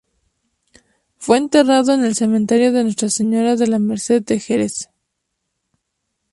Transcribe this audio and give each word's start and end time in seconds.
Fue 1.17 1.37
enterrado 1.37 1.93
en 1.93 2.03
el 2.03 2.15
cementerio 2.15 2.71
de 2.71 2.81
Nuestra 2.81 3.07
Señora 3.11 3.55
de 3.55 3.67
La 3.67 3.77
Merced 3.77 4.23
de 4.23 4.39
Jerez. 4.39 4.89